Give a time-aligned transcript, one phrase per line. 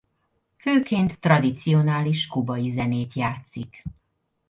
[0.57, 3.83] Főként tradicionális kubai zenét játszik.